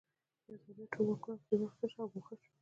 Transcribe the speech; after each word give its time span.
یو 0.47 0.57
ځل 0.61 0.71
بیا 0.77 0.85
ټول 0.93 1.05
واکونه 1.07 1.37
ترې 1.45 1.55
واخیستل 1.57 1.89
شول 1.91 2.03
او 2.03 2.11
ګوښه 2.13 2.35
شو. 2.41 2.51